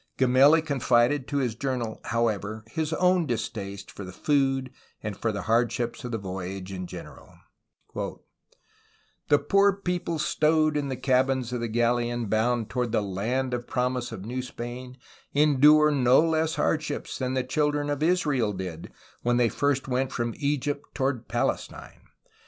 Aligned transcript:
Gemelli 0.17 0.63
confided 0.63 1.27
to 1.27 1.37
his 1.37 1.53
journal, 1.53 2.01
however, 2.05 2.63
his 2.71 2.91
own 2.93 3.27
distaste 3.27 3.91
for 3.91 4.03
the 4.03 4.11
food 4.11 4.71
and 5.03 5.15
for 5.15 5.31
the 5.31 5.43
hardships 5.43 6.03
of 6.03 6.11
the 6.11 6.17
voyage 6.17 6.71
in 6.73 6.87
general: 6.87 7.29
"The 7.93 9.37
poor 9.37 9.73
people 9.73 10.17
stow'd 10.17 10.75
in 10.75 10.87
the 10.89 10.95
cabbins 10.97 11.53
of 11.53 11.59
the 11.61 11.69
galeon 11.69 12.31
bound 12.31 12.67
towards 12.67 12.93
the 12.93 13.03
Land 13.03 13.53
of 13.53 13.67
Promise 13.67 14.11
of 14.11 14.25
New 14.25 14.41
Spain, 14.41 14.97
endure 15.35 15.91
no 15.91 16.19
less 16.19 16.55
hardships 16.55 17.19
than 17.19 17.35
the 17.35 17.43
children 17.43 17.91
of 17.91 18.01
Israel 18.01 18.53
did, 18.53 18.91
when 19.21 19.37
they 19.37 19.51
went 19.87 20.11
from 20.11 20.33
Egypt 20.37 20.83
towards 20.95 21.25
Palestine. 21.27 22.07